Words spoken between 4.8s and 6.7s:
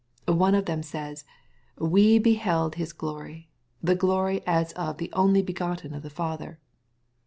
the only begotten of the Father."